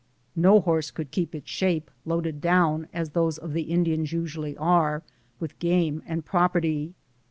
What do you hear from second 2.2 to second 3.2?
down, as